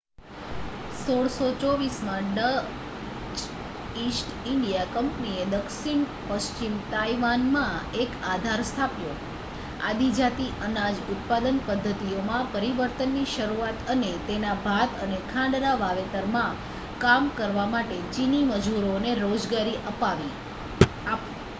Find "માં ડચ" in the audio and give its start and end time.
2.03-3.41